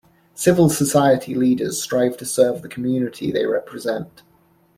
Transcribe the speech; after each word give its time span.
Civil 0.33 0.67
society 0.69 1.35
leaders 1.35 1.79
strive 1.79 2.17
to 2.17 2.25
serve 2.25 2.63
the 2.63 2.67
community 2.67 3.31
they 3.31 3.45
represent. 3.45 4.23